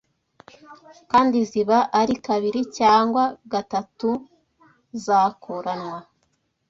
kandi 1.11 1.37
ziba 1.49 1.77
ari 2.01 2.13
kabiri 2.25 2.61
cyangwa 2.77 3.23
gatatu 3.53 4.09
zakuranwa 5.03 5.97